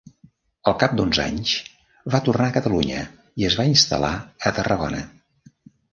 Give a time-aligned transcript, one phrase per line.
[0.69, 1.51] Al cap d'uns anys
[2.15, 3.03] va tornar a Catalunya
[3.43, 4.13] i es va instal·lar
[4.51, 5.07] a Tarragona.